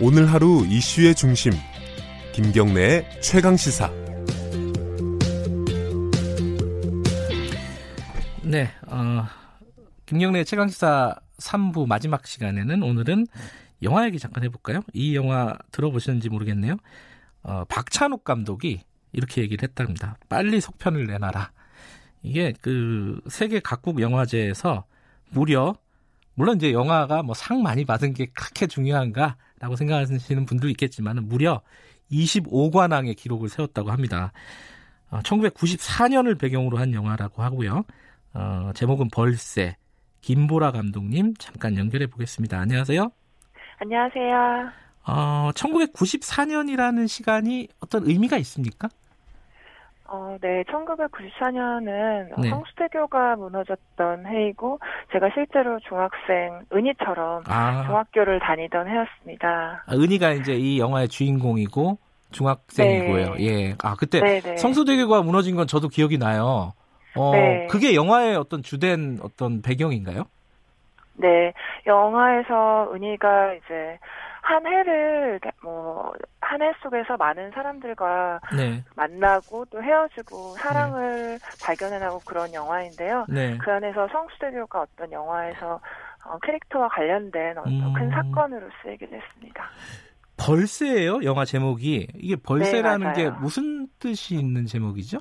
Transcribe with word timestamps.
오늘 0.00 0.30
하루 0.32 0.64
이슈의 0.64 1.12
중심 1.16 1.52
김경래의 2.32 3.20
최강 3.20 3.56
시사. 3.56 3.90
네, 8.44 8.70
어, 8.86 9.24
김경래 10.06 10.44
최강 10.44 10.68
시사 10.68 11.16
3부 11.38 11.88
마지막 11.88 12.28
시간에는 12.28 12.80
오늘은 12.80 13.26
영화 13.82 14.06
얘기 14.06 14.20
잠깐 14.20 14.44
해볼까요? 14.44 14.82
이 14.92 15.16
영화 15.16 15.58
들어보셨는지 15.72 16.28
모르겠네요. 16.28 16.76
어, 17.42 17.64
박찬욱 17.64 18.22
감독이 18.22 18.82
이렇게 19.12 19.42
얘기를 19.42 19.68
했답니다. 19.68 20.16
빨리 20.28 20.60
속편을 20.60 21.08
내놔라. 21.08 21.50
이게 22.22 22.54
그 22.60 23.20
세계 23.26 23.58
각국 23.58 24.00
영화제에서 24.00 24.84
무려 25.30 25.74
물론 26.38 26.56
이제 26.56 26.72
영화가 26.72 27.24
뭐 27.24 27.34
상 27.34 27.62
많이 27.62 27.84
받은 27.84 28.14
게 28.14 28.26
그렇게 28.26 28.66
중요한가라고 28.68 29.74
생각하시는 29.76 30.46
분도 30.46 30.68
있겠지만 30.68 31.26
무려 31.28 31.62
25관왕의 32.12 33.16
기록을 33.16 33.48
세웠다고 33.48 33.90
합니다. 33.90 34.32
어, 35.10 35.18
1994년을 35.20 36.38
배경으로 36.38 36.78
한 36.78 36.94
영화라고 36.94 37.42
하고요. 37.42 37.84
어, 38.34 38.70
제목은 38.74 39.08
벌새. 39.12 39.76
김보라 40.20 40.70
감독님 40.72 41.34
잠깐 41.38 41.76
연결해 41.76 42.06
보겠습니다. 42.06 42.58
안녕하세요. 42.60 43.10
안녕하세요. 43.80 44.70
어, 45.06 45.50
1994년이라는 45.54 47.08
시간이 47.08 47.68
어떤 47.80 48.06
의미가 48.06 48.36
있습니까? 48.38 48.88
어, 50.10 50.36
네, 50.40 50.64
1994년은 50.64 52.40
네. 52.40 52.48
성수대교가 52.48 53.36
무너졌던 53.36 54.26
해이고 54.26 54.80
제가 55.12 55.28
실제로 55.34 55.78
중학생 55.80 56.60
은희처럼 56.72 57.42
아, 57.46 57.84
중학교를 57.84 58.40
다니던 58.40 58.88
해였습니다. 58.88 59.84
아, 59.86 59.94
은희가 59.94 60.30
이제 60.32 60.54
이 60.54 60.78
영화의 60.78 61.08
주인공이고 61.08 61.98
중학생이고요. 62.30 63.34
네. 63.34 63.46
예. 63.46 63.74
아, 63.82 63.94
그때 63.98 64.20
네, 64.20 64.40
네. 64.40 64.56
성수대교가 64.56 65.20
무너진 65.22 65.56
건 65.56 65.66
저도 65.66 65.88
기억이 65.88 66.16
나요. 66.16 66.72
어, 67.14 67.32
네. 67.32 67.66
그게 67.70 67.94
영화의 67.94 68.36
어떤 68.36 68.62
주된 68.62 69.18
어떤 69.22 69.60
배경인가요? 69.60 70.24
네, 71.16 71.52
영화에서 71.86 72.90
은희가 72.94 73.54
이제 73.54 73.98
한 74.48 74.66
해를 74.66 75.38
뭐한 75.62 76.62
해 76.62 76.72
속에서 76.82 77.18
많은 77.18 77.50
사람들과 77.50 78.40
네. 78.56 78.82
만나고 78.96 79.66
또 79.66 79.82
헤어지고 79.82 80.54
사랑을 80.56 81.38
발견해나고 81.62 82.20
그런 82.24 82.54
영화인데요. 82.54 83.26
네. 83.28 83.58
그 83.58 83.70
안에서 83.70 84.08
성수대교가 84.08 84.80
어떤 84.80 85.12
영화에서 85.12 85.78
어, 86.24 86.38
캐릭터와 86.42 86.88
관련된 86.88 87.58
어떤 87.58 87.72
음. 87.72 87.92
큰 87.92 88.10
사건으로 88.10 88.68
쓰이게 88.82 89.06
됐습니다. 89.06 89.68
벌새예요, 90.38 91.24
영화 91.24 91.44
제목이. 91.44 92.06
이게 92.14 92.36
벌새라는 92.36 93.12
네, 93.12 93.24
게. 93.24 93.30
무슨 93.30 93.86
뜻이 93.98 94.36
있는 94.36 94.64
제목이죠? 94.64 95.18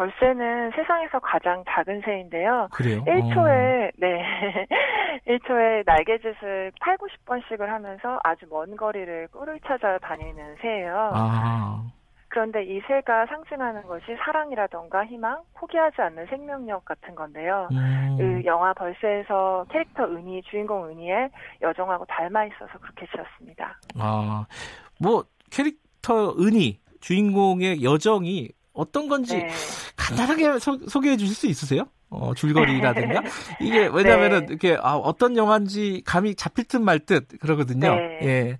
벌새는 0.00 0.70
세상에서 0.74 1.18
가장 1.18 1.62
작은 1.68 2.00
새인데요. 2.06 2.68
그래요. 2.72 3.00
어. 3.00 3.04
1초에, 3.04 3.90
네. 3.98 4.24
1초에 5.28 5.82
날개짓을 5.84 6.72
8, 6.80 6.96
90번씩을 6.96 7.66
하면서 7.66 8.18
아주 8.24 8.46
먼 8.48 8.74
거리를 8.76 9.28
꿀을 9.28 9.60
찾아 9.66 9.98
다니는 9.98 10.56
새예요. 10.62 11.10
아. 11.12 11.84
그런데 12.28 12.64
이 12.64 12.80
새가 12.86 13.26
상징하는 13.26 13.82
것이 13.82 14.04
사랑이라던가 14.24 15.04
희망, 15.04 15.42
포기하지 15.54 16.00
않는 16.00 16.26
생명력 16.28 16.84
같은 16.86 17.14
건데요. 17.14 17.68
음. 17.72 18.16
그 18.16 18.44
영화 18.46 18.72
벌새에서 18.72 19.66
캐릭터 19.70 20.04
은희, 20.04 20.40
주인공 20.48 20.88
은희의 20.88 21.28
여정하고 21.60 22.06
닮아 22.06 22.46
있어서 22.46 22.78
그렇게 22.80 23.06
지었습니다. 23.14 23.78
아, 23.98 24.46
뭐 24.98 25.24
캐릭터 25.50 26.30
은희 26.38 26.78
주인공의 27.00 27.82
여정이 27.82 28.48
어떤 28.80 29.08
건지 29.08 29.36
네. 29.36 29.48
간단하게 29.96 30.58
소, 30.58 31.00
개해 31.00 31.16
주실 31.16 31.34
수 31.34 31.46
있으세요? 31.46 31.84
어, 32.10 32.34
줄거리라든가 32.34 33.22
이게 33.60 33.88
왜냐하면은 33.92 34.40
네. 34.40 34.46
이렇게 34.50 34.76
아, 34.82 34.94
어떤 34.96 35.36
영화인지 35.36 36.02
감이 36.06 36.34
잡힐 36.34 36.64
듯 36.66 36.78
말 36.78 37.00
듯 37.00 37.28
그러거든요. 37.40 37.94
네. 37.94 38.18
예. 38.22 38.58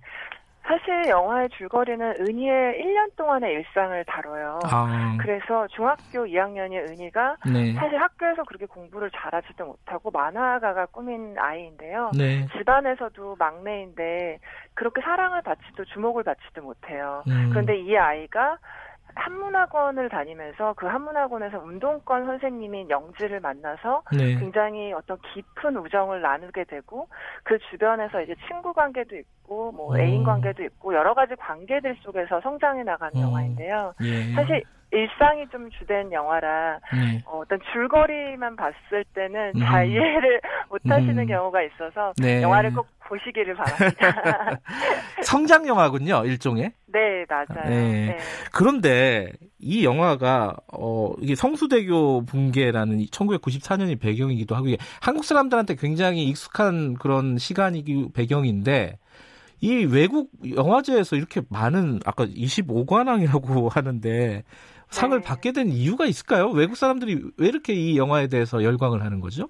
사실 0.63 1.09
영화의 1.09 1.49
줄거리는 1.57 2.15
은희의 2.21 2.81
1년 2.81 3.13
동안의 3.17 3.51
일상을 3.55 4.05
다뤄요. 4.05 4.59
아, 4.63 5.17
그래서 5.19 5.67
중학교 5.75 6.23
2학년의 6.25 6.89
은희가 6.89 7.35
네. 7.51 7.73
사실 7.73 7.99
학교에서 7.99 8.43
그렇게 8.43 8.67
공부를 8.67 9.11
잘하지도 9.11 9.65
못하고 9.65 10.11
만화가가 10.11 10.85
꾸민 10.85 11.35
아이인데요. 11.37 12.11
네. 12.17 12.47
집안에서도 12.57 13.35
막내인데 13.37 14.39
그렇게 14.73 15.01
사랑을 15.01 15.41
받지도 15.41 15.83
주목을 15.85 16.23
받지도 16.23 16.61
못해요. 16.61 17.23
음, 17.27 17.49
그런데 17.49 17.77
이 17.77 17.97
아이가 17.97 18.57
한문학원을 19.15 20.09
다니면서 20.09 20.73
그 20.77 20.85
한문학원에서 20.85 21.59
운동권 21.59 22.25
선생님인 22.25 22.89
영지를 22.89 23.39
만나서 23.39 24.03
네. 24.13 24.35
굉장히 24.35 24.93
어떤 24.93 25.17
깊은 25.33 25.77
우정을 25.77 26.21
나누게 26.21 26.65
되고 26.65 27.07
그 27.43 27.57
주변에서 27.69 28.21
이제 28.21 28.35
친구 28.47 28.73
관계도 28.73 29.15
있고 29.15 29.71
뭐 29.71 29.95
음. 29.95 29.99
애인 29.99 30.23
관계도 30.23 30.63
있고 30.63 30.93
여러 30.93 31.13
가지 31.13 31.35
관계들 31.35 31.97
속에서 32.01 32.41
성장해 32.41 32.83
나가는 32.83 33.15
음. 33.15 33.21
영화인데요. 33.21 33.93
예. 34.03 34.33
사실 34.33 34.63
일상이 34.91 35.47
좀 35.51 35.69
주된 35.71 36.11
영화라 36.11 36.79
네. 36.93 37.21
어, 37.25 37.43
떤 37.47 37.59
줄거리만 37.71 38.55
봤을 38.55 39.05
때는 39.13 39.53
음. 39.55 39.59
잘 39.61 39.89
이해를 39.89 40.41
못 40.69 40.81
하시는 40.85 41.17
음. 41.17 41.27
경우가 41.27 41.61
있어서 41.63 42.13
네. 42.17 42.41
영화를 42.41 42.73
꼭 42.73 42.87
보시기를 43.07 43.55
바랍니다. 43.55 44.59
성장 45.23 45.67
영화군요, 45.67 46.23
일종의. 46.25 46.71
네, 46.87 47.25
맞아요. 47.29 47.69
네. 47.69 48.05
네. 48.07 48.17
그런데 48.53 49.31
이 49.59 49.85
영화가 49.85 50.55
어 50.73 51.13
이게 51.19 51.35
성수대교 51.35 52.25
붕괴라는 52.25 52.97
1994년이 53.05 53.99
배경이기도 53.99 54.55
하고 54.55 54.67
이게 54.67 54.77
한국 55.01 55.23
사람들한테 55.25 55.75
굉장히 55.75 56.23
익숙한 56.25 56.95
그런 56.95 57.37
시간이기 57.37 58.09
배경인데 58.13 58.97
이 59.61 59.85
외국 59.85 60.31
영화제에서 60.55 61.15
이렇게 61.15 61.41
많은 61.49 61.99
아까 62.05 62.25
25관왕이라고 62.25 63.69
하는데 63.71 64.43
상을 64.91 65.17
네. 65.17 65.25
받게 65.25 65.53
된 65.53 65.69
이유가 65.69 66.05
있을까요? 66.05 66.49
외국 66.49 66.75
사람들이 66.75 67.31
왜 67.37 67.47
이렇게 67.47 67.73
이 67.73 67.97
영화에 67.97 68.27
대해서 68.27 68.63
열광을 68.63 69.03
하는 69.03 69.19
거죠? 69.21 69.49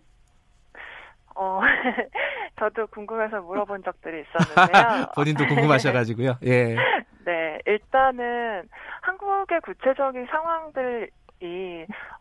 어, 1.36 1.60
저도 2.60 2.88
궁금해서 2.88 3.42
물어본 3.42 3.84
적들이 3.84 4.22
있었는데요. 4.22 5.08
본인도 5.16 5.48
궁금하셔가지고요. 5.48 6.38
예. 6.46 6.76
네, 7.26 7.60
일단은 7.66 8.64
한국의 9.02 9.62
구체적인 9.62 10.28
상황들이 10.28 11.08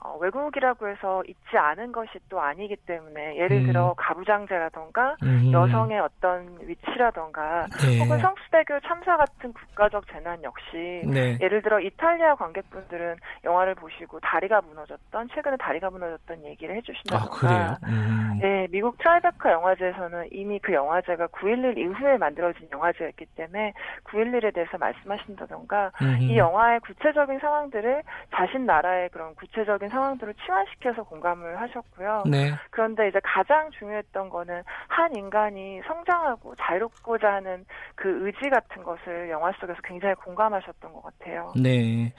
어, 0.03 0.17
외국이라고 0.19 0.89
해서 0.89 1.23
있지 1.27 1.59
않은 1.59 1.93
것이 1.93 2.11
또 2.31 2.41
아니기 2.41 2.75
때문에 2.77 3.37
예를 3.37 3.59
음. 3.59 3.67
들어 3.67 3.95
가부장제라던가 3.99 5.17
음. 5.23 5.53
여성의 5.53 6.01
어떤 6.01 6.59
위치라던가 6.63 7.67
네. 7.83 7.99
혹은 8.01 8.19
성수대교 8.19 8.81
참사 8.81 9.19
같은 9.19 9.53
국가적 9.53 10.07
재난 10.11 10.43
역시 10.43 11.03
네. 11.07 11.37
예를 11.43 11.61
들어 11.61 11.79
이탈리아 11.81 12.35
관객분들은 12.35 13.17
영화를 13.45 13.75
보시고 13.75 14.21
다리가 14.21 14.63
무너졌던 14.63 15.29
최근에 15.35 15.59
다리가 15.59 15.91
무너졌던 15.91 16.45
얘기를 16.47 16.75
아 16.75 16.79
해주신다던가 16.79 17.37
그래요. 17.37 17.77
음. 17.85 18.39
네, 18.41 18.67
미국 18.71 18.97
트라이베카 18.97 19.53
영화제에서는 19.53 20.29
이미 20.33 20.59
그 20.61 20.73
영화제가 20.73 21.27
9.11 21.27 21.77
이후에 21.77 22.17
만들어진 22.17 22.69
영화제였기 22.73 23.27
때문에 23.37 23.75
9.11에 24.05 24.55
대해서 24.55 24.79
말씀하신다던가 24.79 25.93
음. 26.01 26.19
이 26.23 26.39
영화의 26.39 26.81
구체적인 26.81 27.39
상황들을 27.39 28.03
자신 28.35 28.65
나라의 28.65 29.11
그런 29.11 29.35
구체적인 29.35 29.90
상황들을 29.91 30.35
치환시켜서 30.35 31.03
공감을 31.05 31.61
하셨고요. 31.61 32.25
네. 32.27 32.53
그런데 32.71 33.09
이제 33.09 33.21
가장 33.23 33.71
중요했던 33.79 34.31
거는 34.31 34.63
한 34.89 35.15
인간이 35.15 35.81
성장하고 35.87 36.55
자유롭고자 36.57 37.33
하는 37.33 37.65
그 37.95 38.27
의지 38.27 38.49
같은 38.51 38.83
것을 38.83 39.31
영화 39.31 39.53
속에서 39.61 39.79
굉장히 39.85 40.15
공감하셨던 40.17 40.93
것 40.93 41.03
같아요. 41.03 41.53
네. 41.57 42.13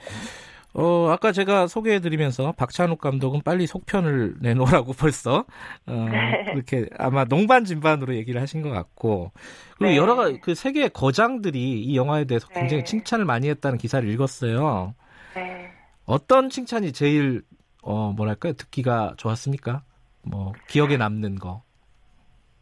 어, 0.74 1.08
아까 1.10 1.32
제가 1.32 1.66
소개해드리면서 1.66 2.52
박찬욱 2.52 2.98
감독은 2.98 3.42
빨리 3.42 3.66
속편을 3.66 4.36
내놓으라고 4.40 4.92
벌써, 4.98 5.44
어, 5.86 6.08
네. 6.10 6.44
그렇게 6.52 6.86
아마 6.98 7.24
농반 7.24 7.64
진반으로 7.64 8.14
얘기를 8.14 8.40
하신 8.40 8.62
것 8.62 8.70
같고, 8.70 9.32
그리고 9.76 9.90
네. 9.90 9.96
여러 9.96 10.16
가지 10.16 10.40
그 10.40 10.54
세계 10.54 10.88
거장들이 10.88 11.82
이 11.82 11.96
영화에 11.96 12.24
대해서 12.24 12.48
굉장히 12.48 12.82
네. 12.82 12.84
칭찬을 12.84 13.24
많이 13.26 13.48
했다는 13.50 13.76
기사를 13.78 14.08
읽었어요. 14.08 14.94
네. 15.34 15.70
어떤 16.06 16.48
칭찬이 16.48 16.92
제일, 16.92 17.42
어, 17.82 18.12
뭐랄까요, 18.12 18.54
듣기가 18.54 19.14
좋았습니까? 19.18 19.82
뭐, 20.22 20.52
기억에 20.68 20.96
남는 20.96 21.36
거. 21.38 21.62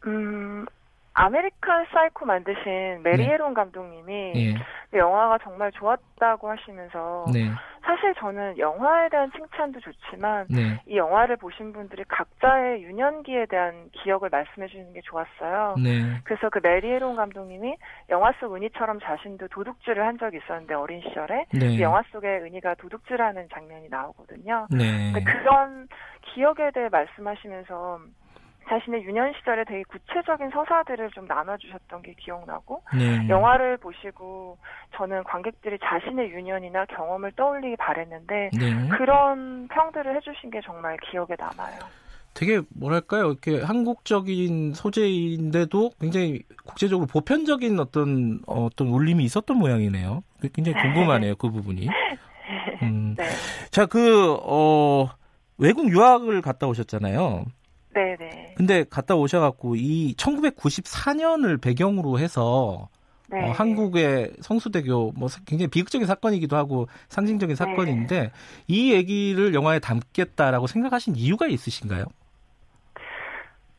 음, 0.07 0.65
아메리칸 1.13 1.87
사이코 1.91 2.25
만드신 2.25 3.03
메리 3.03 3.23
해론 3.23 3.53
감독님이 3.53 4.33
예. 4.35 4.97
영화가 4.97 5.39
정말 5.39 5.71
좋았다고 5.71 6.49
하시면서 6.49 7.25
네. 7.33 7.49
사실 7.83 8.13
저는 8.15 8.57
영화에 8.57 9.09
대한 9.09 9.31
칭찬도 9.31 9.79
좋지만 9.79 10.47
네. 10.49 10.79
이 10.85 10.97
영화를 10.97 11.37
보신 11.37 11.73
분들이 11.73 12.03
각자의 12.07 12.83
유년기에 12.83 13.47
대한 13.47 13.89
기억을 13.91 14.29
말씀해 14.29 14.67
주는 14.67 14.93
게 14.93 15.01
좋았어요. 15.01 15.75
네. 15.83 16.21
그래서 16.23 16.49
그 16.49 16.59
메리 16.61 16.83
해론 16.83 17.15
감독님이 17.15 17.75
영화 18.09 18.31
속 18.39 18.55
은희처럼 18.55 18.99
자신도 19.01 19.47
도둑질을 19.49 20.05
한 20.05 20.17
적이 20.17 20.37
있었는데 20.37 20.73
어린 20.75 21.01
시절에 21.01 21.45
네. 21.53 21.75
그 21.75 21.81
영화 21.81 22.03
속에 22.11 22.27
은희가 22.27 22.75
도둑질하는 22.75 23.49
장면이 23.53 23.89
나오거든요. 23.89 24.67
네. 24.69 25.11
그런 25.23 25.87
기억에 26.33 26.71
대해 26.73 26.87
말씀하시면서 26.89 27.99
자신의 28.69 29.03
유년 29.03 29.33
시절에 29.33 29.63
되게 29.65 29.83
구체적인 29.83 30.49
서사들을 30.51 31.11
좀 31.11 31.25
나눠주셨던 31.27 32.01
게 32.03 32.13
기억나고 32.17 32.83
네. 32.97 33.27
영화를 33.27 33.77
보시고 33.77 34.57
저는 34.95 35.23
관객들이 35.23 35.77
자신의 35.83 36.31
유년이나 36.31 36.85
경험을 36.85 37.33
떠올리기 37.33 37.75
바랬는데 37.77 38.51
네. 38.53 38.89
그런 38.89 39.67
평들을 39.67 40.15
해주신 40.15 40.51
게 40.51 40.61
정말 40.63 40.97
기억에 41.09 41.35
남아요. 41.37 41.79
되게 42.33 42.61
뭐랄까요 42.69 43.31
이렇게 43.31 43.61
한국적인 43.61 44.73
소재인데도 44.73 45.91
굉장히 45.99 46.43
국제적으로 46.65 47.05
보편적인 47.07 47.77
어떤 47.79 48.39
어, 48.47 48.65
어떤 48.65 48.87
울림이 48.87 49.23
있었던 49.25 49.57
모양이네요. 49.57 50.23
굉장히 50.53 50.81
궁금하네요 50.81 51.35
그 51.35 51.49
부분이. 51.49 51.87
음. 52.83 53.15
네, 53.17 53.25
자그 53.71 54.37
어, 54.43 55.09
외국 55.57 55.89
유학을 55.89 56.41
갔다 56.41 56.67
오셨잖아요. 56.67 57.45
네, 57.93 58.15
네. 58.19 58.53
근데 58.57 58.83
갔다 58.89 59.15
오셔갖고 59.15 59.75
이 59.75 60.15
1994년을 60.17 61.61
배경으로 61.61 62.19
해서 62.19 62.89
네. 63.29 63.41
어, 63.47 63.51
한국의 63.51 64.33
성수대교 64.41 65.13
뭐 65.15 65.29
굉장히 65.45 65.69
비극적인 65.69 66.05
사건이기도 66.05 66.57
하고 66.57 66.87
상징적인 67.07 67.55
사건인데 67.55 68.31
이 68.67 68.91
얘기를 68.93 69.53
영화에 69.53 69.79
담겠다라고 69.79 70.67
생각하신 70.67 71.15
이유가 71.15 71.47
있으신가요? 71.47 72.05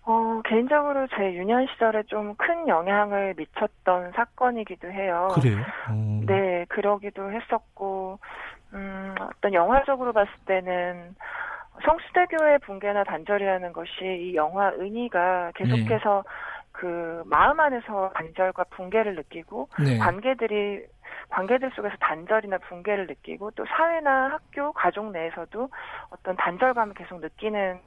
어, 0.05 0.43
개인적으로 0.45 1.07
제 1.17 1.33
유년 1.35 1.67
시절에 1.73 2.03
좀 2.09 2.35
큰 2.37 2.67
영향을 2.67 3.35
미쳤던 3.37 4.13
사건이기도 4.17 4.91
해요. 4.91 5.29
그래요? 5.33 5.59
어. 5.89 6.21
네, 6.27 6.65
그러기도 6.69 7.31
했었고, 7.31 8.19
음, 8.75 9.15
어떤 9.21 9.55
영화적으로 9.55 10.13
봤을 10.13 10.33
때는 10.47 11.15
성수대교의 11.85 12.59
붕괴나 12.61 13.05
단절이라는 13.05 13.73
것이 13.73 14.05
이 14.05 14.35
영화 14.35 14.71
은희가 14.71 15.53
계속해서 15.55 16.25
그 16.73 17.23
마음 17.27 17.61
안에서 17.61 18.11
단절과 18.15 18.65
붕괴를 18.71 19.15
느끼고 19.15 19.69
네. 19.79 19.99
관계들이 19.99 20.85
관계들 21.29 21.71
속에서 21.75 21.95
단절이나 22.01 22.59
붕괴를 22.59 23.07
느끼고 23.07 23.53
또 23.53 23.65
사회나 23.67 24.33
학교, 24.33 24.73
가족 24.73 25.11
내에서도 25.13 25.69
어떤 26.11 26.37
단절감을 26.37 26.95
계속 26.95 27.21
느끼는 27.21 27.79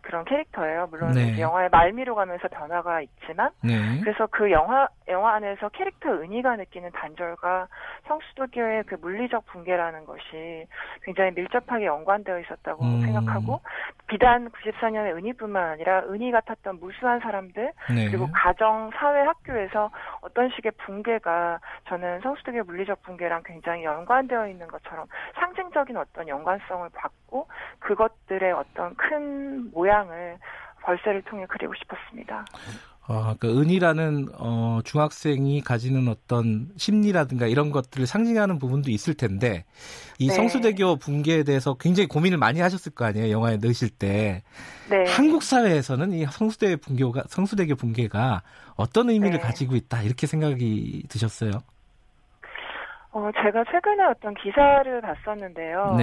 그런 0.00 0.24
캐릭터예요. 0.24 0.86
물론 0.90 1.12
네. 1.12 1.32
이제 1.32 1.42
영화의 1.42 1.68
말미로 1.70 2.14
가면서 2.14 2.48
변화가 2.48 3.00
있지만 3.02 3.50
네. 3.62 4.00
그래서 4.00 4.26
그 4.30 4.50
영화 4.50 4.88
영화 5.08 5.34
안에서 5.34 5.68
캐릭터 5.68 6.10
은희가 6.10 6.56
느끼는 6.56 6.90
단절과 6.92 7.68
성수도교의 8.08 8.84
그 8.84 8.96
물리적 8.96 9.46
붕괴라는 9.46 10.04
것이 10.04 10.66
굉장히 11.02 11.30
밀접하게 11.32 11.86
연관되어 11.86 12.40
있었다고 12.40 12.84
음. 12.84 13.00
생각하고 13.02 13.60
비단 14.08 14.50
94년의 14.50 15.16
은희뿐만 15.16 15.70
아니라 15.70 16.00
은희 16.08 16.32
같았던 16.32 16.80
무수한 16.80 17.20
사람들 17.20 17.72
네. 17.94 18.08
그리고 18.08 18.28
가정, 18.32 18.90
사회, 18.94 19.20
학교에서 19.20 19.90
어떤 20.22 20.50
식의 20.50 20.72
붕괴가 20.78 21.60
저는 21.88 22.20
성수도교의 22.20 22.64
물리적 22.64 23.02
붕괴랑 23.02 23.42
굉장히 23.44 23.84
연관되어 23.84 24.48
있는 24.48 24.66
것처럼 24.66 25.06
상징적인 25.34 25.96
어떤 25.96 26.26
연관성을 26.26 26.88
받고 26.90 27.48
그것들의 27.78 28.52
어떤 28.52 28.94
큰 28.96 29.70
모양을 29.70 30.38
벌새를 30.82 31.22
통해 31.22 31.46
그리고 31.48 31.74
싶었습니다. 31.74 32.44
어, 33.08 33.34
그 33.38 33.60
은이라는 33.60 34.28
어, 34.38 34.80
중학생이 34.84 35.60
가지는 35.60 36.08
어떤 36.08 36.68
심리라든가 36.76 37.46
이런 37.46 37.70
것들을 37.70 38.06
상징하는 38.06 38.58
부분도 38.58 38.90
있을 38.90 39.14
텐데 39.14 39.64
이 40.18 40.26
네. 40.26 40.34
성수대교 40.34 40.96
붕괴에 40.96 41.44
대해서 41.44 41.74
굉장히 41.74 42.08
고민을 42.08 42.38
많이 42.38 42.60
하셨을 42.60 42.92
거 42.92 43.04
아니에요 43.04 43.30
영화에 43.30 43.58
넣으실 43.58 43.90
때 43.90 44.42
네. 44.90 45.04
한국 45.06 45.44
사회에서는 45.44 46.12
이 46.14 46.26
성수대 46.26 46.76
붕괴가 46.76 47.24
성수대교 47.28 47.76
붕괴가 47.76 48.42
어떤 48.74 49.10
의미를 49.10 49.38
네. 49.38 49.44
가지고 49.44 49.76
있다 49.76 50.02
이렇게 50.02 50.26
생각이 50.26 51.04
드셨어요? 51.08 51.52
어, 53.12 53.30
제가 53.32 53.64
최근에 53.70 54.04
어떤 54.10 54.34
기사를 54.34 55.00
봤었는데요. 55.00 55.96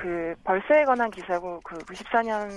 네, 0.00 0.02
그 0.02 0.34
벌새에 0.44 0.84
관한 0.84 1.10
기사고 1.10 1.60
그 1.62 1.78
94년 1.78 2.48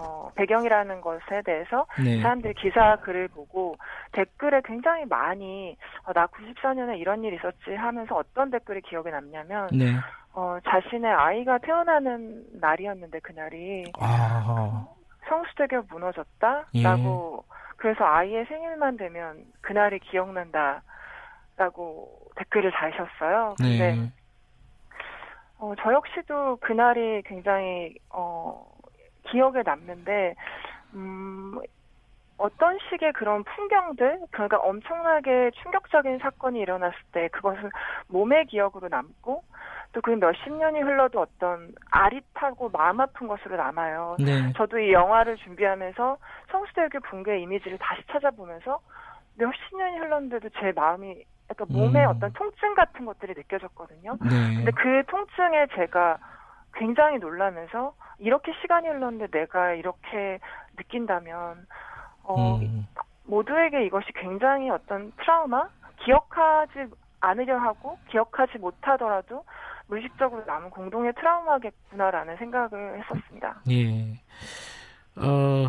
어, 0.00 0.30
배경이라는 0.34 1.00
것에 1.00 1.42
대해서 1.44 1.86
네, 2.02 2.20
사람들이 2.20 2.54
기사 2.54 2.96
글을 2.96 3.28
보고 3.28 3.76
댓글에 4.12 4.60
굉장히 4.64 5.04
많이 5.06 5.76
어, 6.04 6.12
나 6.12 6.26
94년에 6.26 6.98
이런 6.98 7.24
일이 7.24 7.36
있었지 7.36 7.74
하면서 7.74 8.16
어떤 8.16 8.50
댓글이 8.50 8.82
기억에 8.82 9.10
남냐면 9.10 9.68
네. 9.72 9.94
어, 10.34 10.58
자신의 10.64 11.10
아이가 11.10 11.58
태어나는 11.58 12.44
날이었는데 12.60 13.20
그날이 13.20 13.84
아, 13.98 14.86
성수대교 15.28 15.82
무너졌다라고 15.90 17.44
그래서 17.76 18.04
아이의 18.04 18.46
생일만 18.46 18.96
되면 18.96 19.44
그날이 19.60 19.98
기억난다라고 19.98 20.82
댓글을 22.36 22.70
다셨어요. 22.70 23.54
근데 23.58 23.94
네, 23.94 24.12
어, 25.62 25.74
저 25.80 25.92
역시도 25.92 26.56
그날이 26.56 27.22
굉장히 27.24 27.94
어, 28.10 28.66
기억에 29.30 29.62
남는데 29.64 30.34
음, 30.94 31.56
어떤 32.36 32.76
식의 32.90 33.12
그런 33.12 33.44
풍경들, 33.44 34.22
그러니까 34.32 34.58
엄청나게 34.58 35.52
충격적인 35.62 36.18
사건이 36.18 36.58
일어났을 36.58 36.98
때 37.12 37.28
그것은 37.28 37.70
몸의 38.08 38.46
기억으로 38.46 38.88
남고 38.88 39.44
또 39.92 40.00
그 40.00 40.10
몇십 40.10 40.52
년이 40.52 40.80
흘러도 40.80 41.20
어떤 41.20 41.72
아릿하고 41.90 42.70
마음 42.70 43.00
아픈 43.00 43.28
것으로 43.28 43.56
남아요. 43.56 44.16
네, 44.18 44.52
저도 44.56 44.78
이 44.78 44.90
영화를 44.92 45.36
준비하면서 45.36 46.16
성수대교 46.50 47.00
붕괴 47.00 47.38
이미지를 47.38 47.78
다시 47.78 48.02
찾아보면서 48.10 48.80
몇십 49.36 49.76
년이 49.76 49.98
흘렀는데도 49.98 50.48
제 50.58 50.72
마음이 50.74 51.22
약간 51.52 51.66
몸에 51.70 52.04
음. 52.04 52.10
어떤 52.10 52.32
통증 52.32 52.74
같은 52.74 53.04
것들이 53.04 53.34
느껴졌거든요. 53.36 54.16
네, 54.22 54.54
근데 54.56 54.70
그 54.72 55.02
통증에 55.06 55.66
제가 55.74 56.18
굉장히 56.74 57.18
놀라면서 57.18 57.94
이렇게 58.18 58.52
시간이 58.62 58.88
흘렀는데 58.88 59.26
내가 59.28 59.72
이렇게 59.72 60.38
느낀다면 60.76 61.66
어, 62.22 62.56
음, 62.56 62.86
모두에게 63.24 63.84
이것이 63.84 64.06
굉장히 64.14 64.70
어떤 64.70 65.12
트라우마, 65.18 65.68
기억하지 66.04 66.86
않으려 67.20 67.58
하고 67.58 67.98
기억하지 68.10 68.58
못하더라도 68.58 69.44
무의식적으로 69.86 70.44
남은 70.46 70.70
공동의 70.70 71.12
트라우마겠구나라는 71.14 72.36
생각을 72.38 73.00
했었습니다. 73.00 73.60
예. 73.70 74.14
어, 75.16 75.68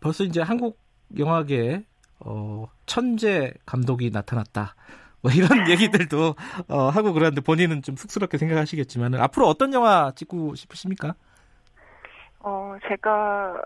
벌써 0.00 0.22
이제 0.24 0.40
한국 0.40 0.78
영화계에 1.18 1.82
어, 2.20 2.66
천재 2.86 3.52
감독이 3.64 4.10
나타났다. 4.10 4.74
뭐 5.22 5.32
이런 5.32 5.48
얘기들도 5.70 6.34
어, 6.68 6.78
하고 6.88 7.12
그러는데 7.12 7.40
본인은 7.40 7.82
좀 7.82 7.96
쑥스럽게 7.96 8.38
생각하시겠지만 8.38 9.14
앞으로 9.14 9.46
어떤 9.46 9.72
영화 9.72 10.12
찍고 10.14 10.54
싶으십니까? 10.54 11.14
어, 12.40 12.76
제가 12.88 13.60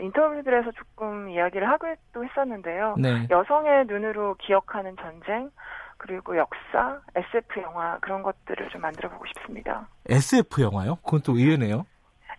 인터뷰들에서 0.00 0.70
조금 0.72 1.30
이야기를 1.30 1.68
하기도 1.68 2.24
했었는데요. 2.24 2.94
네. 2.98 3.26
여성의 3.30 3.86
눈으로 3.86 4.36
기억하는 4.36 4.94
전쟁, 5.02 5.50
그리고 5.96 6.36
역사, 6.36 7.00
SF 7.16 7.60
영화 7.60 7.98
그런 7.98 8.22
것들을 8.22 8.68
좀 8.70 8.80
만들어 8.82 9.10
보고 9.10 9.24
싶습니다. 9.26 9.88
SF 10.08 10.62
영화요? 10.62 10.96
그건 10.96 11.20
또 11.22 11.36
의외네요. 11.36 11.86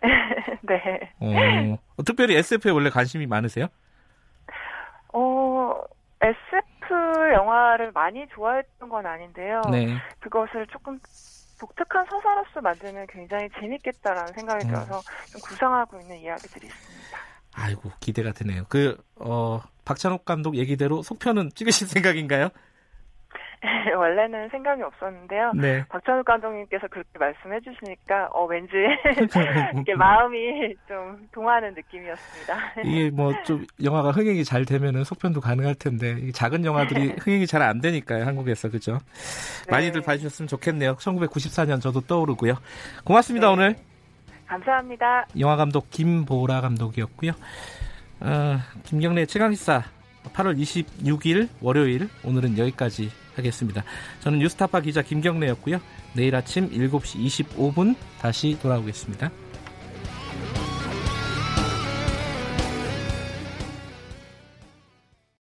네. 0.62 1.12
어, 1.20 2.02
특별히 2.04 2.36
SF에 2.36 2.72
원래 2.72 2.88
관심이 2.88 3.26
많으세요? 3.26 3.66
어, 6.22 6.26
SF 6.26 6.94
영화를 7.34 7.92
많이 7.92 8.26
좋아했던 8.28 8.88
건 8.88 9.06
아닌데요. 9.06 9.62
네. 9.70 9.96
그것을 10.20 10.66
조금 10.68 10.98
독특한 11.58 12.06
서사로서 12.10 12.60
만들면 12.60 13.06
굉장히 13.08 13.48
재밌겠다라는 13.60 14.32
생각이 14.32 14.64
음. 14.66 14.68
들어서 14.68 15.00
좀 15.30 15.40
구상하고 15.42 15.98
있는 16.00 16.18
이야기들이 16.18 16.66
있습니다. 16.66 17.18
아이고 17.54 17.90
기대가 18.00 18.32
되네요. 18.32 18.64
그 18.68 18.96
어, 19.16 19.60
박찬욱 19.84 20.24
감독 20.24 20.56
얘기대로 20.56 21.02
속편은 21.02 21.50
찍으실 21.54 21.88
생각인가요? 21.88 22.50
원래는 23.96 24.48
생각이 24.48 24.82
없었는데요. 24.82 25.52
네. 25.54 25.84
박찬욱 25.88 26.24
감독님께서 26.24 26.86
그렇게 26.88 27.10
말씀해 27.18 27.60
주시니까 27.60 28.28
어 28.32 28.44
왠지 28.46 28.72
이렇게 29.74 29.94
마음이 29.94 30.74
좀 30.88 31.28
동하는 31.32 31.74
느낌이었습니다. 31.74 32.58
이게 32.84 33.10
뭐 33.10 33.32
좀 33.44 33.66
영화가 33.82 34.10
흥행이 34.10 34.44
잘 34.44 34.64
되면은 34.64 35.04
속편도 35.04 35.40
가능할 35.40 35.74
텐데 35.74 36.16
이 36.20 36.32
작은 36.32 36.64
영화들이 36.64 37.16
흥행이 37.20 37.46
잘 37.46 37.60
안 37.60 37.80
되니까요 37.80 38.24
한국에서 38.24 38.70
그죠? 38.70 38.98
네. 39.66 39.72
많이들 39.72 40.00
봐주셨으면 40.00 40.48
좋겠네요. 40.48 40.96
1994년 40.96 41.80
저도 41.80 42.00
떠오르고요. 42.00 42.54
고맙습니다 43.04 43.48
네. 43.48 43.52
오늘 43.52 43.76
감사합니다. 44.46 45.26
영화 45.38 45.56
감독 45.56 45.90
김보라 45.90 46.60
감독이었고요. 46.62 47.32
어, 48.20 48.58
김경래 48.84 49.26
최강시사 49.26 49.82
8월 50.34 50.58
26일 50.58 51.48
월요일 51.60 52.08
오늘은 52.24 52.58
여기까지 52.58 53.10
하겠습니다. 53.36 53.84
저는 54.20 54.38
뉴스타파 54.40 54.80
기자 54.80 55.02
김경래였고요. 55.02 55.80
내일 56.14 56.34
아침 56.34 56.70
7시 56.70 57.46
25분 57.54 57.94
다시 58.20 58.58
돌아오겠습니다. 58.60 59.30